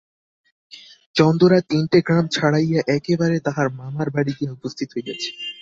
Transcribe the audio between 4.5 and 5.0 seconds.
উপস্থিত